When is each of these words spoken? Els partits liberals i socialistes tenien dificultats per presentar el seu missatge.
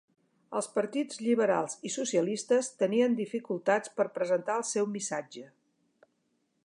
Els 0.59 0.67
partits 0.77 1.19
liberals 1.25 1.75
i 1.89 1.91
socialistes 1.95 2.71
tenien 2.79 3.19
dificultats 3.21 3.93
per 3.99 4.09
presentar 4.17 4.57
el 4.63 4.67
seu 4.75 4.89
missatge. 4.97 5.47